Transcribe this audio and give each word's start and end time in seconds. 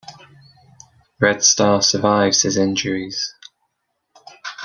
Red 1.19 1.43
Star 1.43 1.83
survives 1.83 2.41
his 2.41 2.57
injuries. 2.57 3.35